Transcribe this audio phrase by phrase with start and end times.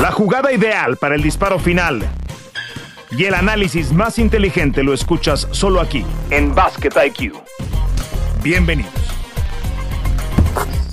[0.00, 2.08] La jugada ideal para el disparo final
[3.10, 7.34] y el análisis más inteligente lo escuchas solo aquí, en Basket IQ.
[8.40, 8.92] Bienvenidos.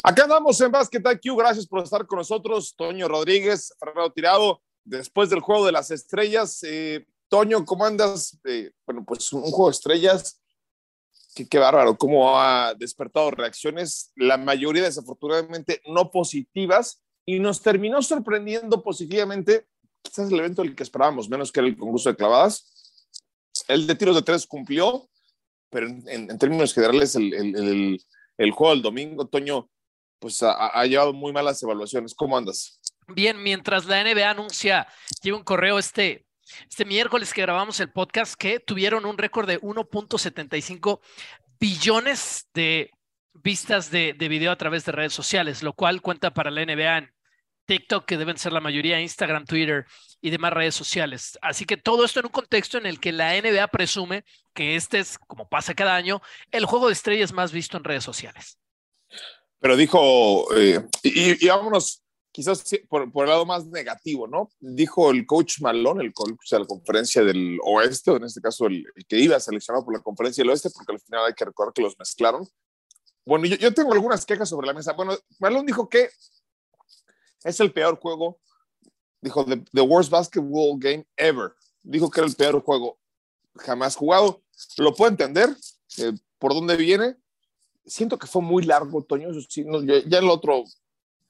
[0.02, 1.38] Acá andamos en Basket IQ.
[1.38, 4.64] Gracias por estar con nosotros, Toño Rodríguez, Fernando Tirado.
[4.84, 8.40] Después del juego de las estrellas, eh, Toño, ¿cómo andas?
[8.44, 10.42] Eh, bueno, pues un juego de estrellas.
[11.36, 18.02] Qué, qué bárbaro, cómo ha despertado reacciones, la mayoría desafortunadamente no positivas, y nos terminó
[18.02, 19.68] sorprendiendo positivamente
[20.06, 22.72] quizás el evento el que esperábamos, menos que el concurso de clavadas.
[23.68, 25.10] El de tiros de tres cumplió,
[25.70, 28.02] pero en, términos generales, el, el,
[28.38, 29.70] el, juego del domingo, Toño,
[30.20, 32.14] pues ha, ha, llevado muy malas evaluaciones.
[32.14, 32.80] ¿Cómo andas?
[33.08, 34.88] Bien, mientras la NBA anuncia,
[35.22, 36.26] lleva un correo este,
[36.70, 41.00] este miércoles que grabamos el podcast, que tuvieron un récord de 1.75
[41.60, 42.92] billones de
[43.34, 46.98] vistas de, de video a través de redes sociales, lo cual cuenta para la NBA
[46.98, 47.15] en
[47.66, 49.86] TikTok, que deben ser la mayoría, Instagram, Twitter
[50.22, 51.38] y demás redes sociales.
[51.42, 55.00] Así que todo esto en un contexto en el que la NBA presume que este
[55.00, 56.22] es, como pasa cada año,
[56.52, 58.58] el juego de estrellas más visto en redes sociales.
[59.60, 64.50] Pero dijo, eh, y, vámonos quizás por, el lado más negativo, ¿no?
[64.60, 68.68] Dijo el coach Malone, el coach de la conferencia del oeste, o en este caso
[68.68, 71.74] el, que iba seleccionado por la conferencia del oeste, porque al final hay que recordar
[71.74, 72.48] que los mezclaron.
[73.26, 74.94] Bueno, yo, yo tengo algunas quejas sobre la mesa.
[74.94, 76.10] Bueno, Malone dijo que
[77.46, 78.42] es el peor juego.
[79.22, 81.54] Dijo, the, worst basketball game ever.
[81.82, 83.00] Dijo que era el peor juego
[83.56, 84.44] jamás jugado.
[84.78, 85.56] Lo puedo entender
[85.98, 87.16] eh, por dónde viene.
[87.86, 89.30] Siento que fue muy largo, Toño.
[89.84, 90.64] ya, el otro,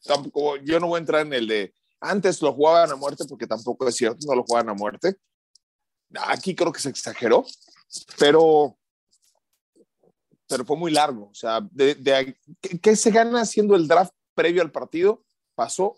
[0.04, 3.48] tampoco, yo no voy a entrar en el de antes lo jugaban a muerte, porque
[3.48, 5.16] tampoco es cierto, no lo jugaban a muerte.
[6.28, 7.46] Aquí creo que se exageró,
[8.20, 8.78] pero,
[10.48, 11.30] pero fue muy largo.
[11.30, 12.38] O sea, de,
[12.82, 15.24] ¿qué se gana haciendo el draft previo al partido?
[15.56, 15.96] Pasó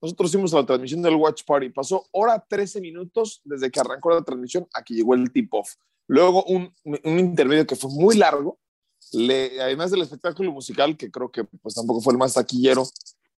[0.00, 1.70] nosotros hicimos la transmisión del Watch Party.
[1.70, 5.74] Pasó hora 13 minutos desde que arrancó la transmisión a que llegó el tip-off.
[6.06, 8.58] Luego un, un, intermedio que fue muy largo.
[9.12, 12.86] Le, además del espectáculo musical, que creo que pues tampoco fue el más taquillero,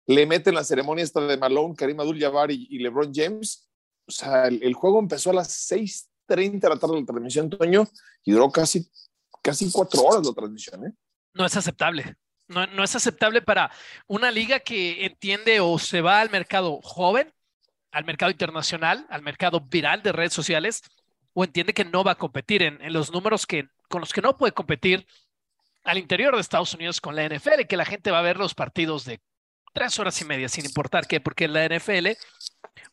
[0.08, 3.70] le meten la ceremonia esta de Malone, Karim Abdul-Jabbar y, y, LeBron James.
[4.08, 7.50] O sea, el, el, juego empezó a las 6.30 de la tarde de la transmisión,
[7.50, 7.88] Toño,
[8.24, 8.90] y duró casi,
[9.44, 10.88] casi cuatro horas la transmisión.
[10.88, 10.94] ¿eh?
[11.36, 12.16] No es aceptable.
[12.50, 13.72] No, es aceptable para
[14.08, 17.32] una liga que entiende o se va al mercado joven,
[17.92, 20.82] al mercado internacional, al mercado viral de redes sociales,
[21.34, 24.36] o entiende que no va a competir en, los números que, con los que no
[24.36, 25.06] puede competir
[25.84, 28.56] al interior de Estados Unidos con la NFL, que la gente va a ver los
[28.56, 29.22] partidos de
[29.72, 32.08] tres horas y media, sin importar qué, porque la NFL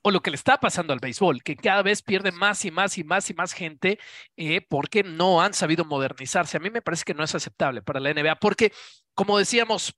[0.02, 2.98] o lo que le está pasando al béisbol, que cada vez pierde más y más
[2.98, 3.98] y más y más gente
[4.36, 6.58] eh, porque no han sabido modernizarse.
[6.58, 8.72] A mí me parece que no es aceptable para la NBA, porque
[9.16, 9.94] como decíamos,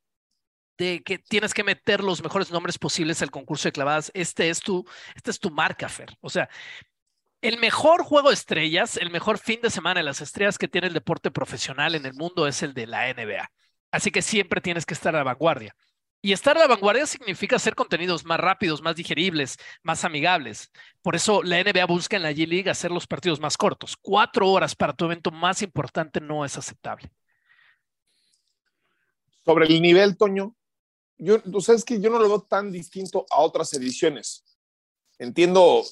[0.78, 4.60] de que tienes que meter los mejores nombres posibles al concurso de clavadas, este es
[4.60, 4.86] tu,
[5.16, 5.88] este es tu marca.
[6.20, 6.48] O sea,
[7.42, 10.86] el mejor juego de estrellas, el mejor fin de semana de las estrellas que tiene
[10.86, 13.50] el deporte profesional en el mundo es el de la NBA.
[13.90, 15.74] Así que siempre tienes que estar a la vanguardia.
[16.20, 20.70] Y estar a la vanguardia significa hacer contenidos más rápidos, más digeribles, más amigables.
[21.02, 23.96] Por eso la NBA busca en la G-League hacer los partidos más cortos.
[24.00, 27.10] Cuatro horas para tu evento más importante no es aceptable.
[29.44, 30.54] Sobre el nivel, Toño,
[31.18, 34.44] yo, tú sabes que yo no lo veo tan distinto a otras ediciones.
[35.18, 35.84] Entiendo,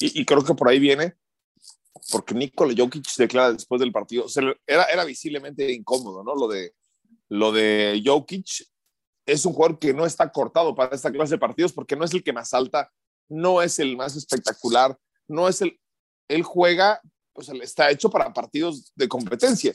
[0.00, 1.14] y, creo que por ahí viene,
[2.10, 4.26] porque Nikola Jokic declara después del partido,
[4.66, 6.34] era, era visiblemente incómodo, ¿no?
[6.34, 6.74] Lo de,
[7.28, 8.66] lo de Jokic
[9.24, 12.12] es un jugador que no está cortado para esta clase de partidos porque no es
[12.12, 12.92] el que más salta,
[13.28, 15.80] no es el más espectacular, no es el,
[16.28, 17.00] él juega,
[17.32, 19.72] pues está hecho para partidos de competencia.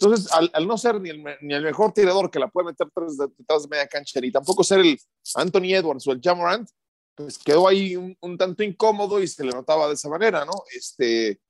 [0.00, 2.88] Entonces, al, no ser ni el, mejor tirador que la puede meter
[3.36, 4.98] detrás de media cancha, ni tampoco ser el
[5.34, 6.68] Anthony Edwards o el Jamorant,
[7.14, 10.52] pues quedó ahí un, tanto incómodo y se le notaba de esa manera, ¿no?
[10.74, 11.40] Este,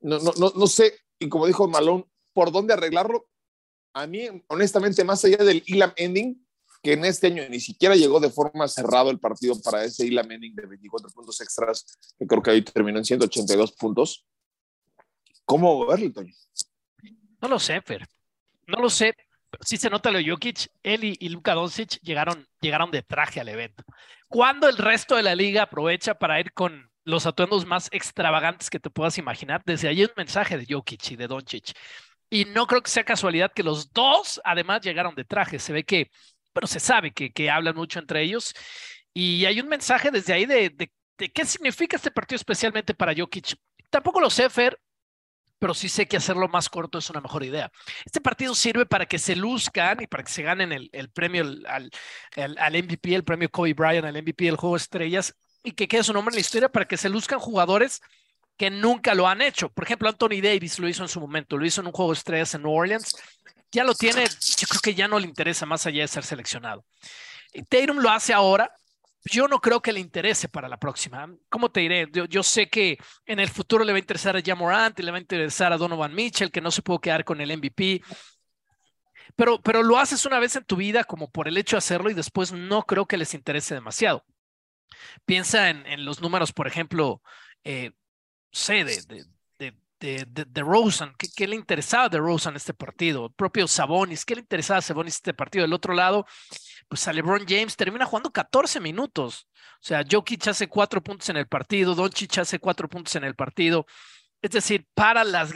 [0.00, 3.28] no, no, no, no sé, y como dijo Malone, por dónde arreglarlo,
[3.92, 6.46] a mí, honestamente, más allá del Ilam Ending,
[6.82, 10.30] que en este año ni siquiera llegó de forma cerrado el partido para ese Ilam
[10.30, 11.84] Ending de 24 puntos extras,
[12.18, 14.26] que creo que ahí terminó en 182 puntos.
[15.44, 16.32] ¿Cómo verlo, Toño?
[17.40, 18.06] No lo sé, Fer.
[18.66, 19.14] No lo sé.
[19.60, 23.40] Sí se nota lo de Jokic, él y, y Luka Doncic llegaron, llegaron de traje
[23.40, 23.84] al evento.
[24.28, 28.78] ¿Cuándo el resto de la liga aprovecha para ir con los atuendos más extravagantes que
[28.78, 29.62] te puedas imaginar?
[29.66, 31.72] Desde ahí un mensaje de Jokic y de Doncic.
[32.30, 35.58] Y no creo que sea casualidad que los dos además llegaron de traje.
[35.58, 36.10] Se ve que,
[36.52, 38.54] pero se sabe que, que hablan mucho entre ellos.
[39.12, 43.56] Y hay un mensaje desde ahí de, de, qué significa este partido especialmente para Jokic.
[43.90, 44.78] Tampoco lo sé, Fer,
[45.60, 47.70] pero sí sé que hacerlo más corto es una mejor idea.
[48.04, 51.42] Este partido sirve para que se luzcan y para que se ganen el, el premio
[51.42, 51.90] al,
[52.36, 56.14] al, MVP, el premio Kobe Bryant, al MVP del juego estrellas, y que quede su
[56.14, 58.00] nombre en la historia para que se luzcan jugadores
[58.56, 59.68] que nunca lo han hecho.
[59.68, 62.18] Por ejemplo, Anthony Davis lo hizo en su momento, lo hizo en un juego de
[62.18, 63.14] estrellas en New Orleans.
[63.70, 66.84] Ya lo tiene, yo creo que ya no le interesa más allá de ser seleccionado.
[67.68, 68.72] Tatum lo hace ahora,
[69.24, 71.28] yo no creo que le interese para la próxima.
[71.48, 72.08] ¿Cómo te diré?
[72.28, 75.18] Yo, sé que en el futuro le va a interesar a Jamorant y le va
[75.18, 78.02] a interesar a Donovan Mitchell, que no se pudo quedar con el MVP.
[79.36, 82.10] Pero, pero lo haces una vez en tu vida como por el hecho de hacerlo
[82.10, 84.24] y después no creo que les interese demasiado.
[85.24, 87.22] Piensa en, los números, por ejemplo,
[87.64, 87.92] eh,
[88.50, 89.26] sé, de, de,
[90.00, 93.26] de, de, Rosen, ¿Qué, le interesaba de Rosen este partido?
[93.26, 95.62] El propio Sabonis, ¿qué le interesaba a Sabonis este partido?
[95.62, 96.26] Del otro lado,
[96.90, 99.46] pues a LeBron James termina jugando 14 minutos.
[99.54, 103.36] O sea, Jokic hace cuatro puntos en el partido, Doncic hace cuatro puntos en el
[103.36, 103.86] partido.
[104.42, 105.52] Es decir, para las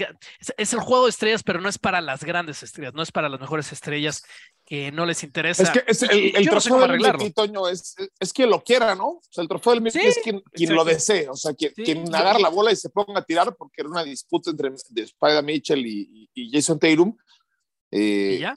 [0.56, 3.28] es, el juego de estrellas, pero no es para las grandes estrellas, no es para
[3.28, 4.22] las mejores estrellas
[4.64, 5.64] que no les interesa.
[5.64, 9.08] Es que es el, trofeo del MVP, Toño, es, es quien lo quiera, ¿no?
[9.08, 12.14] O sea, el trofeo del MVP es quien, quien lo desee, o sea, quien, quien
[12.14, 15.42] agarra la bola y se ponga a tirar, porque era una disputa entre de Spider
[15.42, 17.16] Mitchell y, y, Jason Tatum.
[17.90, 18.54] Eh, ¿Y ya?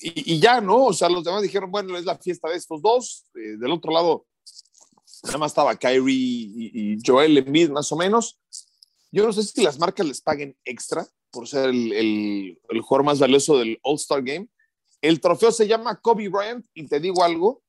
[0.00, 0.86] Y, ya, ¿no?
[0.86, 3.24] O sea, los demás dijeron, bueno, es la fiesta de estos dos.
[3.34, 4.26] Eh, del otro lado,
[5.24, 8.38] nada más estaba Kyrie y, y Joel Embiid, más o menos.
[9.10, 13.06] Yo no sé si las marcas les paguen extra por ser el, el, el jugador
[13.06, 14.48] más valioso del All-Star Game.
[15.00, 17.62] El trofeo se llama Kobe Bryant y te digo algo,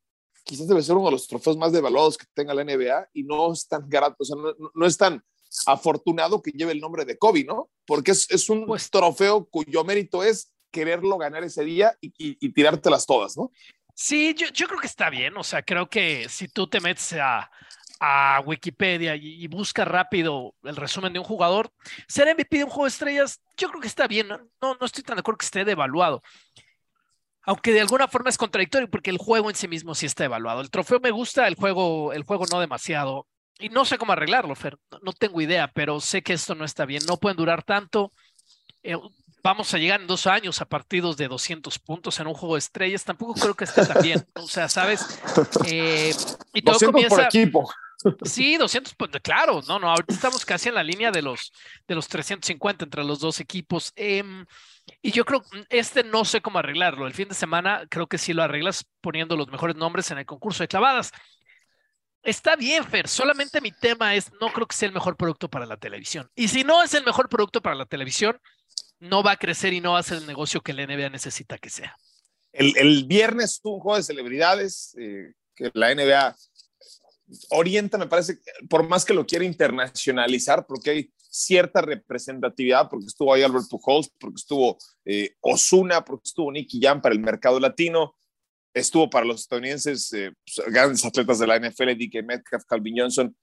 [0.44, 3.54] quizás debe ser uno de los trofeos más devaluados que tenga la NBA y no
[3.54, 4.36] es tan barato, o sea,
[4.74, 5.24] no, es tan
[5.66, 7.70] afortunado que lleve el nombre de Kobe, ¿no?
[7.86, 12.50] Porque es, es un pues trofeo cuyo mérito es quererlo ganar ese día y, y,
[12.50, 13.51] tirártelas todas, ¿no?
[13.94, 17.13] Sí, yo, yo, creo que está bien, o sea, creo que si tú te metes
[17.13, 17.51] a,
[18.00, 21.71] a Wikipedia y, busca rápido el resumen de un jugador,
[22.07, 25.04] ser MVP de un juego de estrellas, yo creo que está bien, no, no, estoy
[25.04, 26.21] tan de acuerdo que esté devaluado.
[27.44, 30.62] Aunque de alguna forma es contradictorio porque el juego en sí mismo sí está evaluado.
[30.62, 33.27] El trofeo me gusta, el juego, el juego no demasiado.
[33.60, 34.77] Y no sé cómo arreglarlo, Fer.
[35.01, 37.01] No, tengo idea, pero sé que esto no está bien.
[37.07, 38.13] No pueden durar tanto.
[38.84, 38.98] Eh,
[39.44, 42.60] vamos a llegar en dos años a partidos de 200 puntos en un juego de
[42.60, 43.04] estrellas.
[43.04, 44.26] Tampoco creo que esté tan bien.
[44.36, 45.20] O sea, ¿sabes?
[45.66, 46.14] Eh,
[46.54, 47.16] y todo 200 comienza...
[47.16, 47.70] por equipo.
[48.24, 51.52] Sí, 200, pues, claro, no, no, ahorita estamos casi en la línea de los,
[51.86, 53.92] de los 350 entre los dos equipos.
[53.98, 54.46] Em,
[55.02, 57.08] y yo creo, este no sé cómo arreglarlo.
[57.08, 60.26] El fin de semana creo que sí lo arreglas poniendo los mejores nombres en el
[60.26, 61.12] concurso de clavadas.
[62.24, 65.66] Está bien, Fer, solamente mi tema es, no creo que sea el mejor producto para
[65.66, 66.30] la televisión.
[66.36, 68.40] Y si no es el mejor producto para la televisión,
[69.00, 71.57] no va a crecer y no va a ser el negocio que la NBA necesita
[71.57, 71.96] que sea.
[72.51, 76.36] El, el viernes tuvo un juego de celebridades eh, que la NBA
[77.51, 83.34] orienta, me parece, por más que lo quiera internacionalizar, porque hay cierta representatividad, porque estuvo
[83.34, 88.18] ahí Albert Pujols, porque estuvo eh, Osuna, porque estuvo Nicky Jam para el mercado latino,
[88.74, 93.36] estuvo para los estadounidenses eh, pues, grandes atletas de la NFL, DK Metcalf, Calvin Johnson,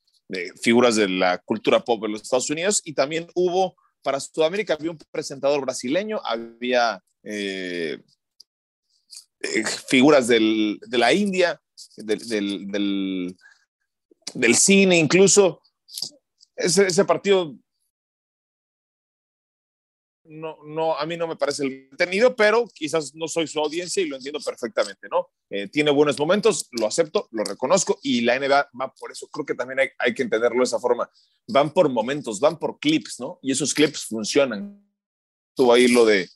[0.61, 3.77] figuras de la cultura pop de los Estados Unidos, y también hubo
[4.07, 7.99] para Sudamérica, había un presentador brasileño, había eh,
[9.89, 11.61] figuras del, de la India,
[11.97, 13.37] del,
[14.33, 15.61] del cine, incluso.
[16.55, 17.57] Ese partido
[20.29, 24.03] no, no, a mí no me parece el tenido, pero quizás no soy su audiencia
[24.03, 25.29] y lo entiendo perfectamente, ¿no?
[25.51, 29.47] Eh, tiene buenos momentos, lo acepto, lo reconozco y la NBA va por eso, creo
[29.47, 31.11] que también hay, hay, que entenderlo de esa forma.
[31.49, 33.39] Van por momentos, van por clips, ¿no?
[33.43, 34.83] Y esos clips funcionan.
[35.55, 36.29] Tuvo ahí lo de,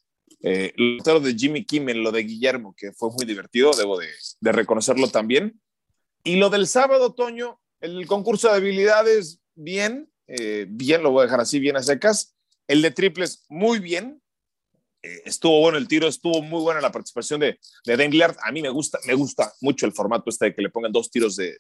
[0.43, 4.09] eh, lo de Jimmy Kimmel, lo de Guillermo, que fue muy divertido, debo de,
[4.41, 5.61] reconocerlo también.
[6.25, 11.25] Y lo del sábado, Toño, el concurso de habilidades, bien, eh, bien, lo voy a
[11.25, 12.37] dejar así, bien a secas.
[12.71, 14.23] El de triples, muy bien.
[15.03, 18.37] Eh, estuvo bueno el tiro, estuvo muy buena la participación de, de Dengler.
[18.45, 21.11] A mí me gusta, me gusta mucho el formato este de que le pongan dos
[21.11, 21.59] tiros de,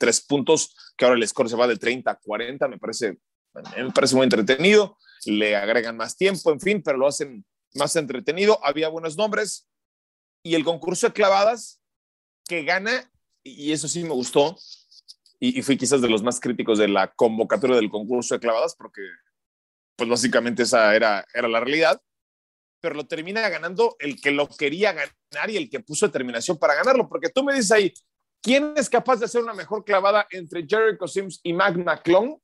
[0.00, 3.20] tres puntos, que ahora el score se va de 30 a 40, me parece,
[3.54, 4.98] me parece muy entretenido.
[5.26, 8.58] Le agregan más tiempo, en fin, pero lo hacen más entretenido.
[8.64, 9.68] Había buenos nombres.
[10.42, 11.80] Y el concurso de clavadas
[12.48, 13.08] que gana,
[13.44, 14.58] y eso sí me gustó,
[15.38, 19.02] y, fui quizás de los más críticos de la convocatoria del concurso de clavadas, porque
[19.98, 22.00] pues básicamente esa era, era la realidad,
[22.80, 26.76] pero lo termina ganando el que lo quería ganar y el que puso determinación para
[26.76, 27.92] ganarlo, porque tú me dices ahí,
[28.40, 32.38] ¿quién es capaz de hacer una mejor clavada entre Jericho Sims y Mac McClung?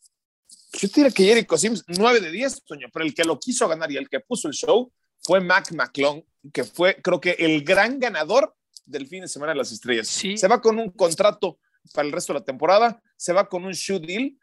[0.72, 3.90] Yo diría que Jericho Sims 9 de 10, Toño, pero el que lo quiso ganar
[3.92, 8.00] y el que puso el show fue Mac McClung, que fue creo que el gran
[8.00, 8.52] ganador
[8.84, 10.08] del fin de semana de las estrellas.
[10.08, 11.60] Se va con un contrato
[11.92, 14.36] para el resto de la temporada, se va con un shoe deal,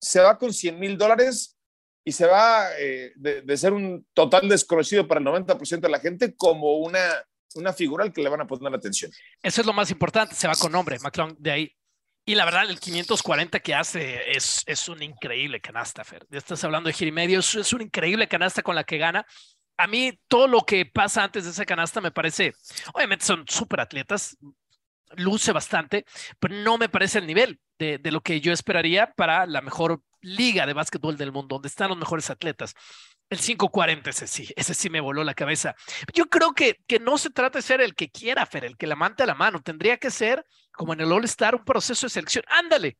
[0.00, 1.53] se va con 100 mil dólares
[2.04, 6.36] y se va eh, de, ser un total desconocido para el 90% de la gente
[6.36, 7.00] como una,
[7.54, 9.10] una figura al que le van a poner atención.
[9.42, 11.76] Eso es lo más importante, se va con nombre, McClung, de ahí.
[12.26, 16.26] Y la verdad, el 540 que hace es, es un increíble canasta, Fer.
[16.30, 19.26] Estás hablando de giro y medio, es, es una increíble canasta con la que gana.
[19.76, 22.54] A mí, todo lo que pasa antes de esa canasta me parece,
[22.94, 24.36] obviamente son súper atletas,
[25.16, 26.04] luce bastante,
[26.38, 30.00] pero no me parece el nivel de, de, lo que yo esperaría para la mejor
[30.24, 32.74] liga de básquetbol del mundo, donde están los mejores atletas.
[33.30, 35.74] El 540, ese sí, ese sí me voló la cabeza.
[36.12, 38.86] Yo creo que, que no se trata de ser el que quiera, Fer, el que
[38.86, 39.62] la mante a la mano.
[39.62, 42.44] Tendría que ser, como en el All-Star, un proceso de selección.
[42.48, 42.98] Ándale.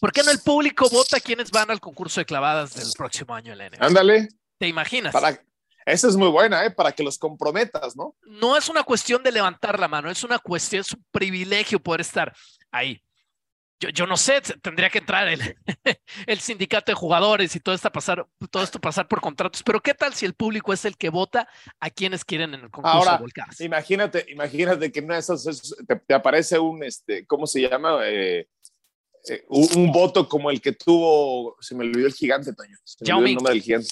[0.00, 3.52] ¿Por qué no el público vota quienes van al concurso de clavadas del próximo año
[3.52, 3.86] en la NBA?
[3.86, 4.28] Ándale.
[4.58, 5.12] ¿Te imaginas?
[5.12, 5.38] Para,
[5.84, 6.70] esa es muy buena, ¿eh?
[6.70, 8.16] Para que los comprometas, ¿no?
[8.22, 12.00] No es una cuestión de levantar la mano, es una cuestión, es un privilegio poder
[12.00, 12.34] estar
[12.70, 13.02] ahí.
[13.80, 15.40] Yo, yo no sé, tendría que entrar el,
[16.26, 19.94] el sindicato de jugadores y todo esto, pasar, todo esto pasar por contratos, pero ¿qué
[19.94, 21.48] tal si el público es el que vota
[21.80, 23.64] a quienes quieren en el concurso Ahora, de?
[23.64, 27.98] Imagínate, imagínate que no esas es, te, te, aparece un, este, ¿cómo se llama?
[28.04, 28.48] Eh,
[29.28, 32.76] eh, un, un, voto como el que tuvo, se me olvidó el gigante, Toño.
[32.84, 33.88] Se me olvidó el nombre del gigante.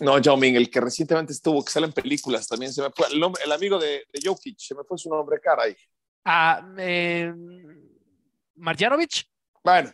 [0.00, 3.06] No, Yao Ming, el que recientemente estuvo, que sale en películas también, se me fue,
[3.08, 5.76] el, nombre, el amigo de, de Jokic, se me fue su nombre, caray.
[6.24, 7.32] Ah, eh,
[8.56, 9.24] Marjanovic.
[9.64, 9.92] Bueno,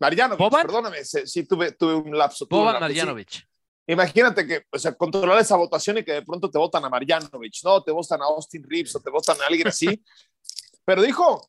[0.00, 0.66] Marjanovic, ¿Boban?
[0.66, 2.46] perdóname, sí tuve, tuve un lapso.
[2.46, 2.80] tuve un sí.
[2.80, 3.48] Marjanovic.
[3.86, 7.54] Imagínate que, o sea, controlar esa votación y que de pronto te votan a Marjanovic,
[7.64, 10.02] no, te votan a Austin Reeves o te votan a alguien así.
[10.86, 11.48] Pero dijo,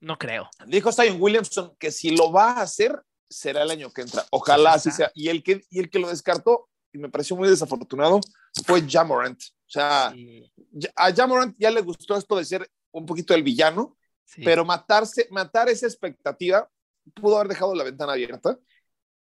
[0.00, 0.48] No creo.
[0.66, 4.24] dijo Zion Williamson que si lo va a hacer, será el año que entra.
[4.30, 5.10] Ojalá así sea.
[5.14, 8.20] Y el que, y el que lo descartó, y me pareció muy desafortunado,
[8.64, 9.40] fue Jamorant.
[9.42, 10.50] O sea, Sí,
[10.94, 14.42] a Jamorant ya le gustó esto de ser un poquito el villano, sí.
[14.44, 16.68] pero matarse, matar esa expectativa
[17.14, 18.58] pudo haber dejado la ventana abierta.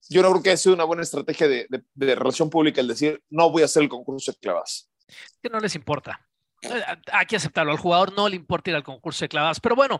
[0.09, 2.87] Yo no creo que haya sido una buena estrategia de, de- de relación pública el
[2.87, 4.89] decir, no voy a hacer el concurso de clavadas.
[5.41, 6.27] que no les importa.
[6.63, 6.69] Eh,
[7.11, 7.71] Hay que aceptarlo.
[7.71, 9.59] Al jugador no le importa ir al concurso de clavadas.
[9.59, 9.99] Pero bueno,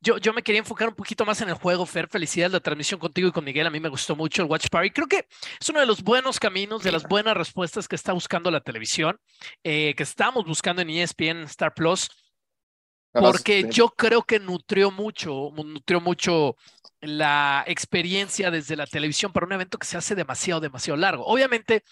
[0.00, 2.08] yo, yo me quería enfocar un poquito más en el juego, Fer.
[2.08, 3.66] Felicidades la transmisión contigo y con Miguel.
[3.66, 4.90] A mí me gustó mucho el Watch Party.
[4.90, 5.26] Creo que
[5.60, 9.18] es uno de los buenos caminos, de las buenas respuestas que está buscando la televisión,
[9.62, 12.08] eh, que estamos buscando en ESPN Star Plus.
[13.12, 16.56] Porque yo creo que nutrió mucho, nutrió mucho
[17.00, 21.24] la experiencia desde la televisión para un evento que se hace demasiado, demasiado largo.
[21.26, 21.82] Obviamente,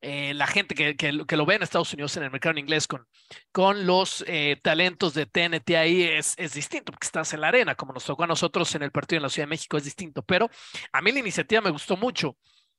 [0.00, 2.58] eh, la gente que, que, que, lo ve en Estados Unidos en el mercado en
[2.58, 3.06] inglés con,
[3.50, 7.74] con los eh, talentos de TNT ahí es, es, distinto, porque estás en la arena,
[7.74, 10.22] como nos tocó a nosotros en el partido en la Ciudad de México, es distinto.
[10.22, 10.50] Pero
[10.92, 12.36] a mí la iniciativa me gustó mucho.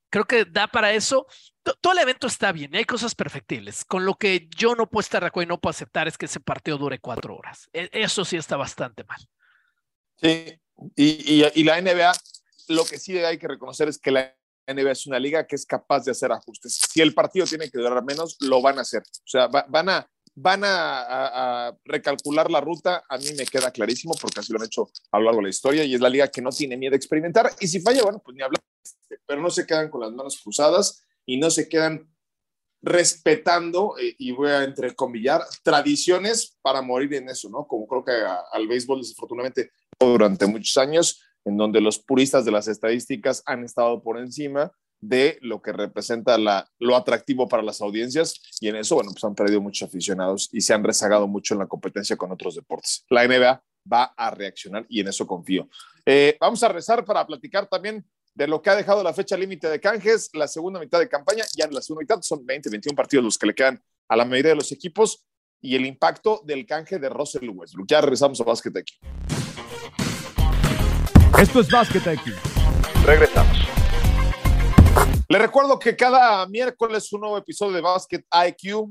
[0.10, 1.28] Creo que da para eso.
[1.82, 3.86] Todo el evento está bien, y hay cosas perfectibles.
[3.86, 6.26] Con lo que yo no puedo estar de acuerdo y no puedo aceptar es que
[6.26, 7.70] ese partido dure cuatro horas.
[7.74, 9.20] E, Eso sí está bastante mal.
[10.18, 10.60] Sí,
[10.96, 12.12] y, y, la NBA,
[12.70, 14.36] lo que sí hay que reconocer es que la
[14.68, 16.80] NBA es una liga que es capaz de hacer ajustes.
[16.90, 19.02] Si el partido tiene que durar menos, lo van a hacer.
[19.02, 23.04] O sea, va, van, a, van a, a, recalcular la ruta.
[23.08, 25.50] A mí me queda clarísimo porque así lo han hecho a lo largo de la
[25.50, 27.52] historia y es la liga que no tiene miedo a experimentar.
[27.60, 28.62] Y si falla, bueno, pues ni hablar.
[29.26, 32.10] Pero no se quedan con las manos cruzadas y no se quedan
[32.82, 37.68] respetando, eh, y voy a entrecomillar, tradiciones para morir en eso, ¿no?
[37.68, 38.12] Como creo que
[38.52, 44.02] al béisbol desafortunadamente durante muchos años, en donde los puristas de las estadísticas han estado
[44.02, 44.72] por encima
[45.02, 49.24] de lo que representa la, lo atractivo para las audiencias y en eso, bueno, pues
[49.24, 53.06] han perdido muchos aficionados y se han rezagado mucho en la competencia con otros deportes.
[53.10, 55.70] La NBA va a reaccionar y en eso confío.
[56.06, 58.06] Eh, vamos a rezar para platicar también
[58.40, 61.44] de lo que ha dejado la fecha límite de canjes, la segunda mitad de campaña,
[61.58, 64.24] ya en la segunda mitad son 20, 21 partidos los que le quedan a la
[64.24, 65.26] mayoría de los equipos
[65.60, 67.90] y el impacto del canje de Russell Westbrook.
[67.90, 68.98] Ya regresamos a Basket aquí.
[71.38, 72.34] Esto es Basket IQ.
[73.06, 73.58] Regresamos.
[75.28, 78.88] Le recuerdo que cada miércoles un nuevo episodio de Basket IQ.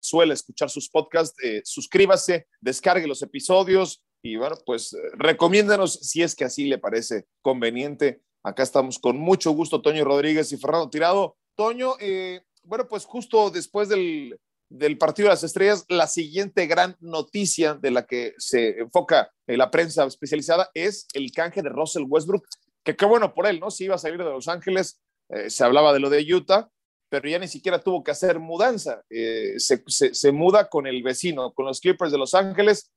[0.00, 1.36] Suele escuchar sus podcasts.
[1.44, 7.26] Eh, suscríbase, descargue los episodios y bueno, pues recomiéndanos si es que así le parece
[7.42, 8.22] conveniente.
[8.42, 11.36] Acá estamos con mucho gusto, Toño Rodríguez y Fernando Tirado.
[11.56, 16.96] Toño, eh, bueno, pues justo después del, del partido de las estrellas, la siguiente gran
[17.00, 22.46] noticia de la que se enfoca la prensa especializada es el canje de Russell Westbrook,
[22.84, 23.70] que qué bueno por él, ¿no?
[23.70, 26.70] Si iba a salir de Los Ángeles, eh, se hablaba de lo de Utah,
[27.10, 29.02] pero ya ni siquiera tuvo que hacer mudanza.
[29.08, 32.90] Eh, se, se, se, muda con el vecino, con los Clippers de Los Ángeles,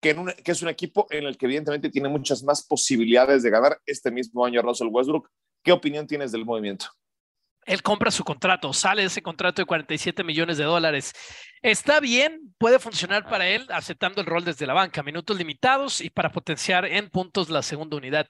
[0.00, 3.50] que, un, que, es un equipo en el que evidentemente tiene muchas más posibilidades de
[3.50, 5.30] ganar este mismo año Russell Westbrook.
[5.62, 6.86] ¿Qué opinión tienes del movimiento?
[7.68, 11.12] Él compra su contrato, sale ese contrato de 47 millones de dólares.
[11.60, 16.08] Está bien, puede funcionar para él aceptando el rol desde la banca, minutos limitados y
[16.08, 18.26] para potenciar en puntos la segunda unidad.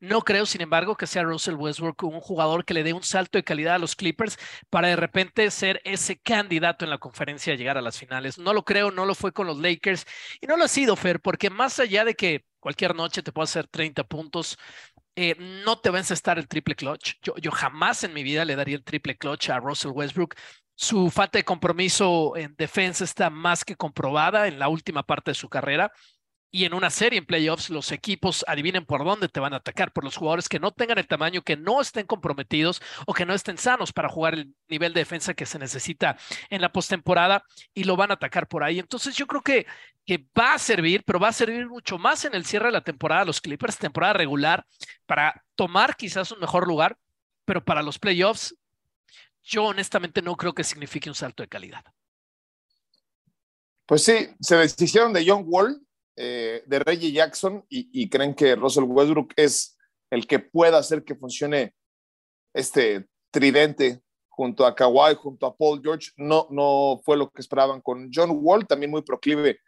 [0.00, 3.38] No creo, sin embargo, que sea Russell Westbrook un jugador que le dé un salto
[3.38, 4.38] de calidad a los Clippers
[4.70, 8.38] para de repente ser ese candidato en la conferencia a llegar a las finales.
[8.38, 10.04] No lo creo, no lo fue con los Lakers
[10.40, 13.44] y no lo ha sido, Fer, porque más allá de que cualquier noche te pueda
[13.44, 14.58] hacer 30 puntos,
[15.16, 17.14] eh, no te va a encestar el triple clutch.
[17.22, 20.34] Yo, yo jamás en mi vida le daría el triple clutch a Russell Westbrook.
[20.74, 25.34] Su falta de compromiso en defensa está más que comprobada en la última parte de
[25.34, 25.92] su carrera
[26.50, 29.92] y en una serie en playoffs los equipos adivinen por dónde te van a atacar,
[29.92, 33.34] por los jugadores que no tengan el tamaño, que no estén comprometidos o que no
[33.34, 36.16] estén sanos para jugar el nivel de defensa que se necesita
[36.48, 38.78] en la postemporada y lo van a atacar por ahí.
[38.78, 39.66] Entonces yo creo que,
[40.04, 42.84] que va a servir, pero va a servir mucho más en el cierre de la
[42.84, 44.66] temporada los Clippers, temporada regular,
[45.06, 46.98] para tomar quizás un mejor lugar,
[47.44, 48.56] pero para los playoffs
[49.42, 51.84] yo honestamente no creo que signifique un salto de calidad.
[53.86, 55.84] Pues sí, se deshicieron de John Wall,
[56.16, 59.78] eh, de Reggie Jackson y, creen que Russell Westbrook es
[60.10, 61.74] el que pueda hacer que funcione
[62.54, 66.10] este tridente junto a Kawhi, junto a Paul George.
[66.16, 69.60] No, no fue lo que esperaban con John Wall, también muy proclive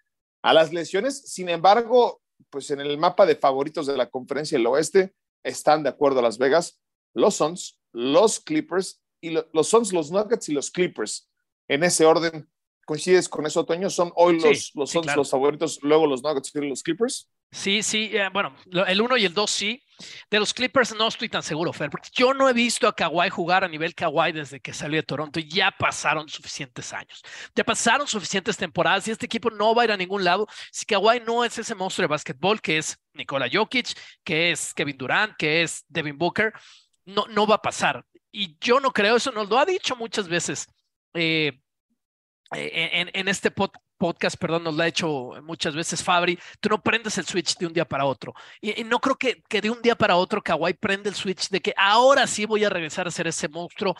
[0.43, 1.31] a las lesiones.
[1.33, 2.21] Sin embargo,
[2.51, 6.23] pues en el mapa de favoritos de la conferencia del oeste están de acuerdo a
[6.23, 6.83] Las Vegas
[7.15, 11.29] los Suns, los Clippers y los Suns, los Nuggets y los Clippers.
[11.69, 12.49] En ese orden,
[12.85, 13.89] ¿Coincides con eso, Toño?
[13.91, 17.29] ¿Son hoy los, los, los favoritos, luego los Nuggets y los Clippers?
[17.53, 19.83] Sí, sí, eh, bueno, el 1 y el 2 sí.
[20.31, 23.29] De los Clippers no estoy tan seguro, Fer, porque yo no he visto a Kawhi
[23.29, 27.23] jugar a nivel Kawhi desde que salió de Toronto y ya pasaron suficientes años.
[27.55, 30.87] Ya pasaron suficientes temporadas y este equipo no va a ir a ningún lado si
[30.87, 35.37] Kawhi no es ese monstruo de básquetbol que es Nikola Jokic, que es Kevin Durant,
[35.37, 36.53] que es Devin Booker.
[37.05, 38.05] No, no va a pasar.
[38.33, 40.67] Y yo no creo, eso nos lo ha dicho muchas veces.
[41.15, 41.61] Eh,
[42.55, 47.17] eh, en, este podcast, perdón, nos lo ha hecho muchas veces Fabri, tú no prendes
[47.19, 48.35] el switch de un día para otro.
[48.61, 51.61] Y, no creo que, que, de un día para otro Kawhi prende el switch de
[51.61, 53.95] que ahora sí voy a regresar a ser ese monstruo.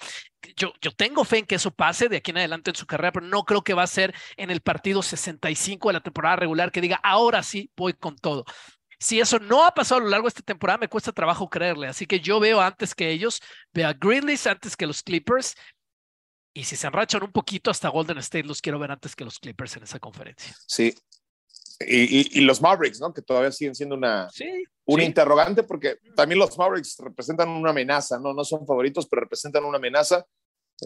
[0.57, 3.13] Yo, yo tengo fe en que eso pase de aquí en adelante en su carrera,
[3.13, 6.73] pero no creo que va a ser en el partido 65 de la temporada regular
[6.73, 8.45] que diga, ahora sí voy con todo.
[9.03, 11.88] Si eso no ha pasado a lo largo de esta temporada, me cuesta trabajo creerle.
[11.88, 15.57] Así que yo veo antes que ellos, veo a Grizzlies antes que los Clippers
[16.55, 19.38] y si se enrachan un poquito hasta Golden State, los quiero ver antes que los
[19.38, 20.55] Clippers en esa conferencia.
[20.67, 20.95] Sí.
[21.81, 23.12] Y, y, los Mavericks, ¿no?
[23.12, 24.29] Que todavía siguen siendo una,
[24.85, 28.33] un interrogante porque también los Mavericks representan una amenaza, ¿no?
[28.33, 30.25] No son favoritos, pero representan una amenaza.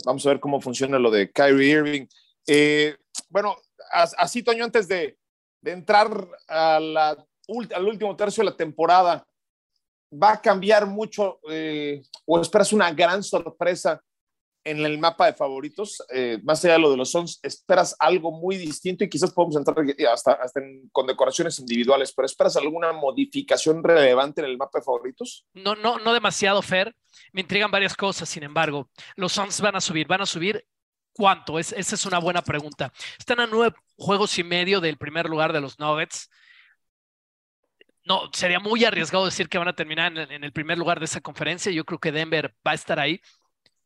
[0.07, 2.07] Vamos a ver cómo funciona lo de Kyrie Irving.
[2.46, 2.96] Eh,
[3.29, 3.57] bueno,
[3.90, 5.18] así, Toño, antes de,
[5.61, 7.26] de entrar a la,
[7.74, 9.26] al último tercio de la temporada,
[10.12, 14.00] ¿va a cambiar mucho eh, o esperas una gran sorpresa
[14.66, 18.33] en el mapa de favoritos, eh, más allá de lo de los Sons, esperas algo
[18.33, 19.76] muy distinto y quizás podemos entrar
[20.12, 25.46] hasta, hasta con decoraciones individuales, pero ¿esperas alguna modificación relevante en el mapa de favoritos?
[25.55, 26.94] No, no, no demasiado, Fer.
[27.33, 28.90] Me intrigan varias cosas, sin embargo.
[29.14, 30.66] Los Suns van a subir, van a subir.
[31.12, 31.59] ¿Cuánto?
[31.59, 32.92] Es, esa es una buena pregunta.
[33.18, 36.29] Están a nueve juegos y medio del primer lugar de los Nuggets.
[38.05, 41.07] No, sería muy arriesgado decir que van a terminar en, en el primer lugar de
[41.07, 41.72] esa conferencia.
[41.72, 43.20] Yo creo que Denver va a estar ahí.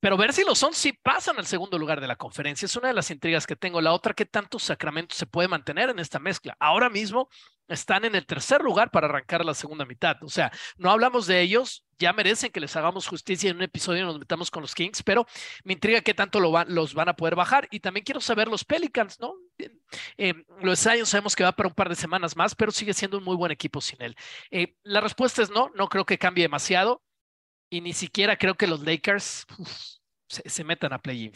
[0.01, 2.89] Pero ver si los son si pasan al segundo lugar de la conferencia es una
[2.89, 3.81] de las intrigas que tengo.
[3.81, 6.57] La otra, ¿qué tantos Sacramento se puede mantener en esta mezcla?
[6.59, 7.29] Ahora mismo
[7.69, 10.17] están en el tercer lugar para arrancar la segunda mitad.
[10.23, 14.05] O sea, no hablamos de ellos, ya merecen que les hagamos justicia en un episodio
[14.05, 15.27] nos metamos con los Kings, pero
[15.65, 17.69] me intriga qué tanto lo los van a poder bajar.
[17.71, 19.35] Y también quiero saber los Pelicans, ¿no?
[20.17, 23.19] Eh, los Lions sabemos que va para un par de semanas más, pero sigue siendo
[23.19, 24.17] un muy buen equipo sin él.
[24.51, 27.03] Eh, la respuesta es no, no creo que cambie demasiado
[27.70, 29.46] y ni siquiera creo que los Lakers
[30.28, 31.33] se, metan a play-in,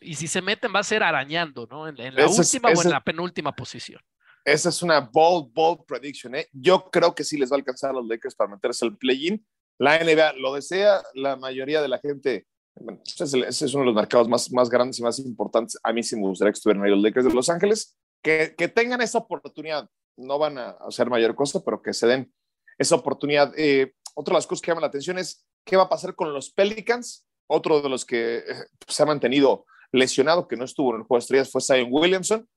[0.00, 1.88] Y si se meten, va a ser arañando, ¿no?
[1.88, 4.00] En, la última o en la penúltima posición.
[4.44, 6.34] Esa es una bold, bold prediction.
[6.34, 6.48] ¿eh?
[6.52, 9.44] Yo creo que sí les va a alcanzar a los Lakers para meterse al play-in.
[9.78, 12.46] La NBA lo desea, la mayoría de la gente.
[12.76, 15.78] Bueno, ese, es, uno de los mercados más, más grandes y más importantes.
[15.82, 17.96] A mí sí me gustaría que estuvieran ahí los Lakers de Los Ángeles.
[18.22, 19.88] Que, que tengan esa oportunidad.
[20.16, 22.32] No van a hacer mayor cosa, pero que se den
[22.78, 23.52] esa oportunidad.
[23.56, 26.32] Eh, otra de las cosas que llaman la atención es qué va a pasar con
[26.32, 27.26] los Pelicans.
[27.46, 28.42] Otro de los que eh,
[28.88, 32.48] se ha mantenido lesionado, que no estuvo en el juego de estrellas, fue Zion Williamson.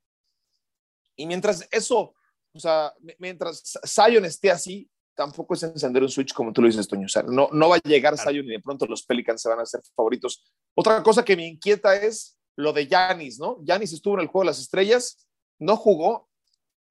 [1.15, 2.15] Y mientras eso,
[2.53, 6.87] o sea, mientras Zion esté así, tampoco es encender un switch como tú lo dices,
[6.87, 7.05] Toño.
[7.05, 9.59] O sea, no, no va a llegar Zion y de pronto los Pelicans se van
[9.59, 10.45] a hacer favoritos.
[10.75, 13.57] Otra cosa que me inquieta es lo de Yanis, ¿no?
[13.63, 15.27] Yanis estuvo en el juego de las estrellas,
[15.59, 16.26] no jugó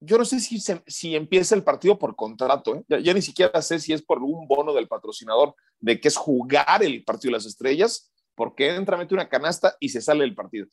[0.06, 3.02] yo no sé si, si empieza el partido por contrato, ¿eh?
[3.02, 6.82] ya, ni siquiera sé si es por un bono del patrocinador de que es jugar
[6.82, 10.66] el partido de las estrellas, porque entra, mete una canasta y se sale del partido.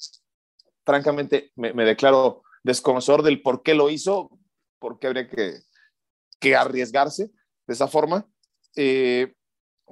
[0.86, 4.30] Francamente, me, declaro desconocedor del por qué lo hizo,
[4.80, 5.60] por qué habría que,
[6.40, 7.32] que arriesgarse
[7.68, 8.28] de esa forma.
[8.76, 9.34] Eh,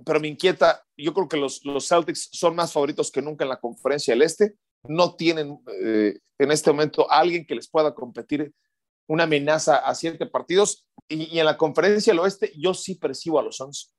[0.06, 3.50] pero me inquieta, yo creo que los, los, Celtics son más favoritos que nunca en
[3.50, 4.56] la conferencia del Este.
[4.84, 8.54] No tienen eh, en este momento alguien que les pueda competir
[9.08, 10.88] una amenaza a siete partidos.
[11.08, 13.94] Y, en la conferencia del Oeste yo sí percibo a los Suns.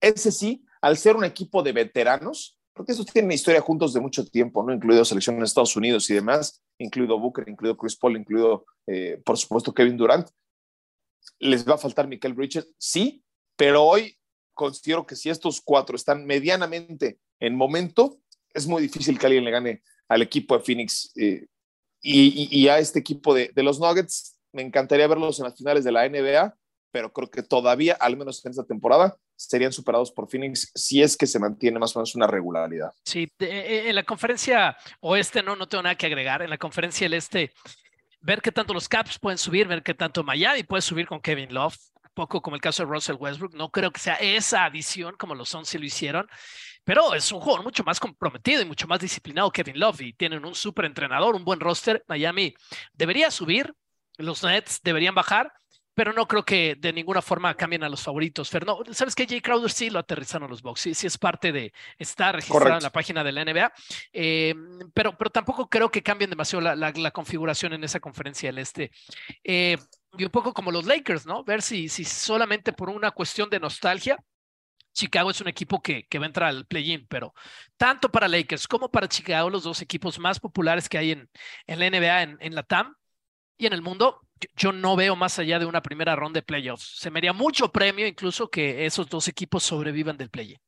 [0.00, 4.26] Ese sí, al ser un equipo de veteranos, porque esos tienen historia juntos de mucho
[4.26, 4.74] tiempo, ¿no?
[4.74, 9.38] Incluido selección en Estados Unidos y demás, incluido Booker, incluido Chris Paul, incluido, eh, por
[9.38, 10.28] supuesto, Kevin Durant.
[11.38, 12.74] ¿Les va a faltar Michael Bridges?
[12.78, 13.22] Sí,
[13.56, 14.16] pero hoy
[14.54, 18.20] considero que si estos cuatro están medianamente en momento,
[18.54, 21.46] es muy difícil que alguien le gane al equipo de Phoenix eh,
[22.02, 24.38] y, a este equipo de, los Nuggets.
[24.52, 26.54] Me encantaría verlos en las finales de la NBA,
[26.90, 31.16] pero creo que todavía, al menos en esta temporada, serían superados por Phoenix si es
[31.16, 32.92] que se mantiene más o menos una regularidad.
[33.04, 36.42] Sí, eh, en la conferencia oeste no, no tengo nada que agregar.
[36.42, 37.52] En la conferencia el este,
[38.20, 41.54] ver qué tanto los Caps pueden subir, ver qué tanto Miami puede subir con Kevin
[41.54, 41.76] Love
[42.14, 43.54] poco como el caso de Russell Westbrook.
[43.54, 46.28] No creo que sea esa adición como los 11 lo hicieron,
[46.84, 50.44] pero es un jugador mucho más comprometido y mucho más disciplinado Kevin Love y tienen
[50.44, 52.04] un súper entrenador, un buen roster.
[52.08, 52.54] Miami
[52.92, 53.74] debería subir,
[54.18, 55.52] los Nets deberían bajar,
[55.94, 58.48] pero no creo que de ninguna forma cambien a los favoritos.
[58.50, 59.26] Pero ¿sabes qué?
[59.26, 62.82] Jay Crowder sí lo aterrizaron los Bucks, sí, sí es parte de, está registrado en
[62.82, 63.72] la página de la NBA,
[64.12, 64.54] eh,
[64.94, 68.90] pero, pero tampoco creo que cambien demasiado la, la, configuración en esa conferencia del Este.
[69.44, 69.76] Eh,
[70.18, 71.42] y un poco como los Lakers, ¿no?
[71.44, 74.18] Ver si, si solamente por una cuestión de nostalgia,
[74.92, 77.34] Chicago es un equipo que, que va a entrar al play-in, pero
[77.76, 81.30] tanto para Lakers como para Chicago, los dos equipos más populares que hay en,
[81.66, 82.94] en la NBA, en, en la TAM
[83.56, 84.20] y en el mundo,
[84.56, 86.96] yo no veo más allá de una primera ronda de playoffs.
[86.98, 90.58] Se me haría mucho premio incluso que esos dos equipos sobrevivan del play-in.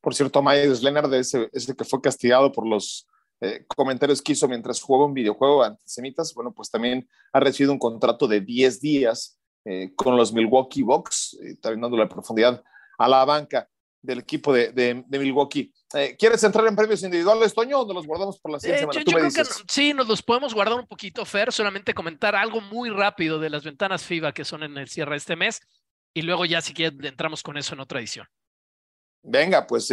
[0.00, 3.06] Por cierto, Myers Leonard, ese, ese que fue castigado por los
[3.40, 7.78] eh, comentarios que hizo mientras jugaba un videojuego antisemitas, bueno, pues también ha recibido un
[7.78, 12.62] contrato de 10 días eh, con los Milwaukee Bucks, eh, también dando la profundidad
[12.98, 13.68] a la banca
[14.02, 15.72] del equipo de, de, Milwaukee.
[16.18, 19.00] ¿Quieres entrar en premios individuales, Toño, o nos los guardamos por la siguiente semana?
[19.00, 22.90] Yo, creo que sí, nos los podemos guardar un poquito, Fer, solamente comentar algo muy
[22.90, 25.60] rápido de las ventanas FIBA que son en el cierre de este mes,
[26.12, 28.26] y luego ya si quieres entramos con eso en otra edición.
[29.22, 29.88] Venga, pues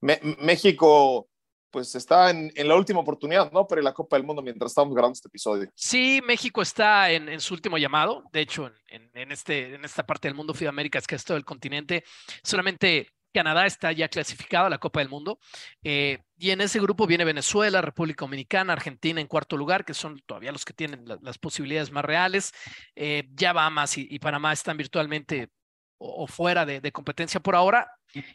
[0.00, 1.27] México
[1.70, 3.66] pues está en, la última oportunidad, ¿no?
[3.66, 5.70] Para la Copa del Mundo mientras estamos grabando este episodio.
[5.74, 8.24] Sí, México está en, su último llamado.
[8.32, 11.44] De hecho, en, este, en esta parte del mundo, América, es que es todo el
[11.44, 12.04] continente.
[12.42, 15.38] Solamente Canadá está ya clasificado a la Copa del Mundo.
[15.82, 20.20] Eh, y en ese grupo viene Venezuela, República Dominicana, Argentina en cuarto lugar, que son
[20.26, 22.52] todavía los que tienen las posibilidades más reales.
[22.96, 25.50] Eh, ya Bahamas y, y Panamá están virtualmente
[25.98, 27.90] o, fuera de, competencia por ahora.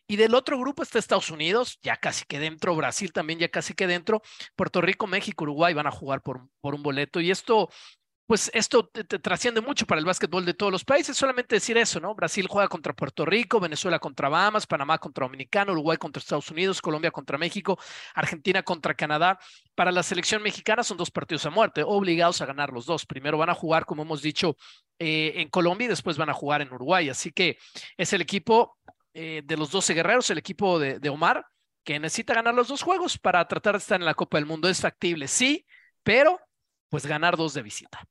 [0.08, 3.74] Y del otro grupo está Estados Unidos, ya casi que dentro, Brasil también ya casi
[3.74, 4.22] que dentro,
[4.56, 7.20] Puerto Rico, México, Uruguay van a jugar por, por un boleto.
[7.20, 7.70] Y esto
[8.26, 11.18] pues esto te, trasciende mucho para el básquetbol de todos los países.
[11.18, 12.16] Solamente decir eso, ¿no?
[12.16, 16.82] Brasil juega contra Puerto Rico, Venezuela contra Bahamas, Panamá contra Dominicano, Uruguay contra Estados Unidos,
[16.82, 17.78] Colombia contra México,
[18.16, 19.40] Argentina contra Canadá.
[19.76, 23.06] Para la selección mexicana son dos partidos a muerte, obligados a ganar los dos.
[23.06, 24.56] Primero van a jugar, como hemos dicho,
[25.00, 27.10] eh, en Colombia y después van a jugar en Uruguay.
[27.10, 27.58] Así que
[27.98, 28.78] es el equipo
[29.14, 31.46] eh, de los 12 guerreros, el equipo de, de Omar,
[31.84, 34.70] que necesita ganar los dos juegos para tratar de estar en la Copa del Mundo.
[34.70, 35.66] Es factible, sí,
[36.04, 36.40] pero
[36.94, 38.08] pues ganar dos de visita.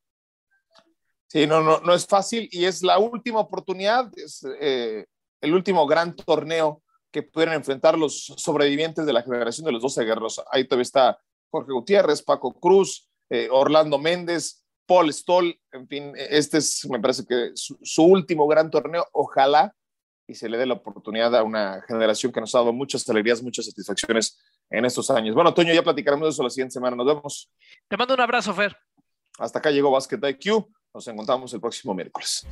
[1.29, 5.07] Sí, no, no, no es fácil y es la última oportunidad, es eh,
[5.40, 10.05] el último gran torneo que pudieran enfrentar los sobrevivientes de la generación de los 12
[10.05, 10.42] guerreros.
[10.51, 16.59] Ahí todavía está Jorge Gutiérrez, Paco Cruz, eh, Orlando Méndez, Paul Stoll, en fin, este
[16.59, 19.07] es, me parece que su, su, último gran torneo.
[19.12, 19.73] Ojalá
[20.27, 23.45] y se le dé la oportunidad a una generación que nos ha dado muchas alegrías,
[23.45, 24.40] muchas satisfacciones
[24.72, 25.35] en estos años.
[25.35, 26.96] Bueno, Toño, ya platicaremos de eso la siguiente semana.
[26.96, 27.50] Nos vemos.
[27.88, 28.76] Te mando un abrazo, Fer.
[29.38, 30.66] Hasta acá llegó Basket IQ.
[30.94, 32.46] Nos encontramos el próximo miércoles.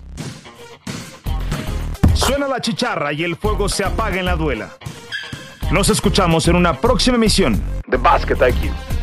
[2.15, 4.77] Suena la chicharra y el fuego se apaga en la duela.
[5.73, 9.00] Nos escuchamos en una próxima emisión de Basket IQ.